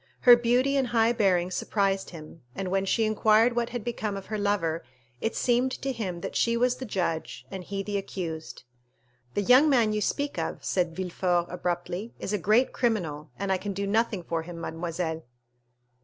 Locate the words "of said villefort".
10.39-11.45